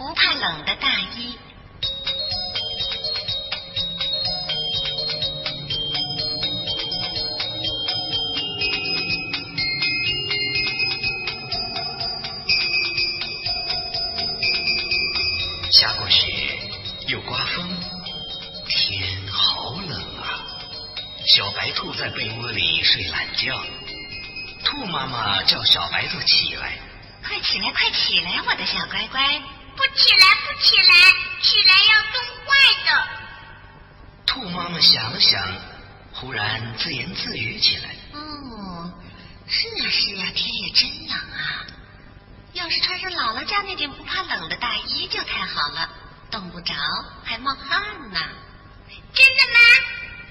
[0.00, 1.36] 不怕冷的大衣。
[15.70, 16.58] 下过雪，
[17.06, 17.68] 又刮风，
[18.66, 20.40] 天好冷啊！
[21.26, 23.62] 小白兔在被窝里睡懒觉。
[24.64, 26.78] 兔妈妈叫小白兔起来，
[27.22, 29.59] 快起来，快起来，我的小乖乖！
[29.76, 30.94] 不起来，不起来，
[31.42, 32.50] 起来要冻坏
[32.86, 33.08] 的。
[34.26, 35.40] 兔妈妈想了想，
[36.12, 38.92] 忽然自言自语起来：“哦，
[39.48, 41.66] 是啊，是啊，天也真冷啊！
[42.52, 45.88] 要是穿上姥姥家那件不怕冷的大衣就太好了，
[46.30, 46.74] 冻不着，
[47.24, 48.20] 还冒汗呢。”
[49.12, 49.58] 真的吗？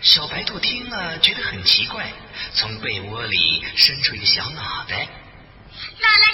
[0.00, 2.12] 小白兔听了觉得很奇怪，
[2.54, 5.08] 从被窝里伸出一个小脑袋。
[5.98, 6.33] 姥姥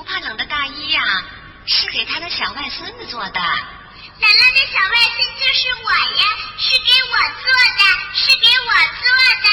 [0.00, 1.02] 不怕冷的大衣呀、
[1.66, 3.38] 是给他的小外孙子做的。
[3.38, 6.24] 姥姥的小外孙就是我呀，
[6.56, 7.44] 是给我做
[7.76, 7.84] 的，
[8.14, 9.04] 是给我做
[9.44, 9.48] 的。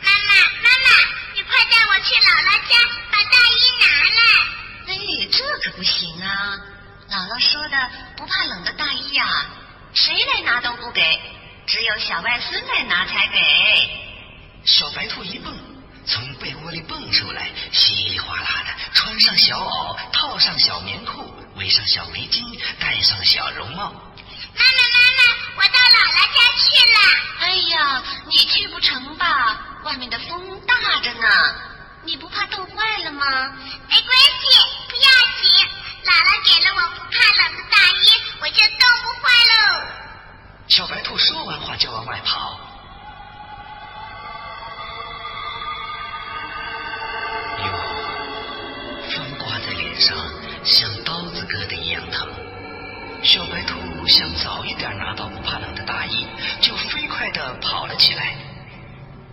[0.00, 0.32] 妈妈，
[0.62, 0.88] 妈妈，
[1.34, 2.72] 你快带我去姥姥家
[3.12, 4.24] 把大衣拿来。
[4.88, 6.56] 哎，这可不行啊！
[7.10, 9.44] 姥姥说的不怕冷的大衣呀、
[9.92, 11.20] 谁来拿都不给，
[11.66, 13.38] 只有小外孙来拿才给。
[21.74, 22.38] 上小围巾，
[22.78, 23.90] 戴上小绒帽。
[23.90, 25.22] 妈妈，妈妈，
[25.56, 26.98] 我到姥姥家去了。
[27.40, 29.58] 哎呀，你去不成吧？
[29.82, 31.28] 外面的风大着呢，
[32.04, 33.26] 你不怕冻坏了吗？
[33.88, 35.10] 没关系，不要
[35.42, 35.50] 紧。
[36.04, 37.63] 姥姥给了我不怕冷的
[53.54, 56.26] 白兔想早一点拿到不怕冷的大衣，
[56.60, 58.34] 就飞快地跑了起来。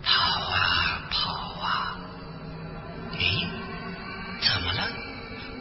[0.04, 0.14] 跑
[0.46, 1.98] 啊跑啊，
[3.18, 3.48] 诶，
[4.40, 4.88] 怎么了？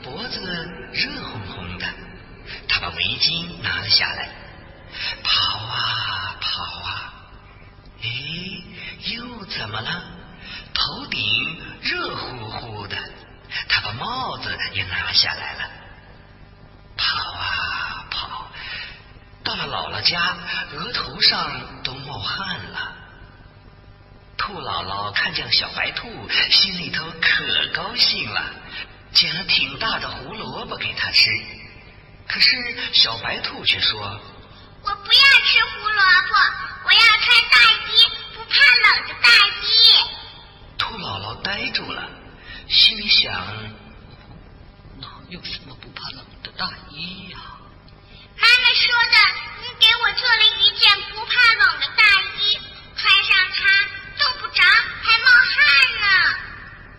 [0.03, 0.41] 脖子
[0.93, 1.87] 热烘烘的。
[2.69, 4.29] 他把围巾拿了下来，
[5.25, 7.15] 跑啊跑啊，
[8.03, 8.63] 诶，
[9.15, 10.03] 又怎么了？
[10.75, 11.23] 头顶
[11.81, 12.97] 热乎乎的。
[13.71, 15.60] 他把帽子也拿下来了，
[20.73, 22.97] 额头上都冒汗了。
[24.37, 26.09] 兔姥姥看见小白兔，
[26.51, 27.45] 心里头可
[27.75, 28.43] 高兴了，
[29.13, 31.31] 捡了挺大的胡萝卜给它吃。
[32.27, 32.57] 可是
[32.93, 34.01] 小白兔却说
[34.83, 36.35] 我不要吃胡萝卜，
[36.85, 37.59] 我要穿大
[37.93, 38.55] 衣，不怕
[38.87, 39.29] 冷的大
[39.63, 39.69] 衣。
[40.79, 42.09] ：“兔姥姥呆住了，
[42.69, 43.33] 心里想，
[44.99, 47.39] 哪有什么不怕冷的大衣呀、
[48.39, 52.05] 妈妈说的，你给我做了一件不怕冷的大
[52.39, 52.59] 衣，
[52.97, 53.59] 穿上它
[54.19, 54.63] 冻不着，
[55.03, 55.55] 还冒汗
[56.01, 56.05] 呢。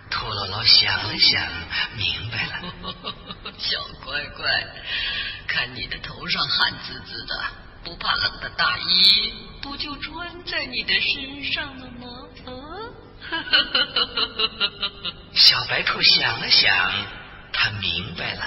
[0.09, 1.49] 兔姥姥想了想，
[1.97, 2.61] 明白了。
[3.57, 4.45] 小乖乖，
[5.47, 7.43] 看你的头上汗滋滋的，
[7.83, 12.07] 不怕冷的大衣不就穿在你的身上了吗？
[12.47, 12.49] 啊！
[15.33, 16.91] 小白兔想了想，
[17.53, 18.43] 他明白了。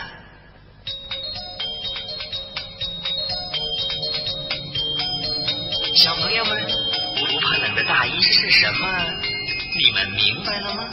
[8.04, 8.86] 大衣是什么？
[9.80, 10.90] 你们明白了吗？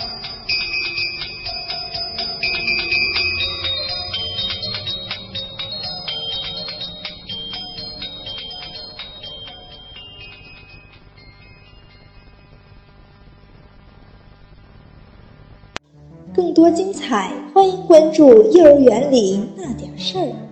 [16.33, 20.50] 更多精彩，欢迎关注幼儿园里那点事儿。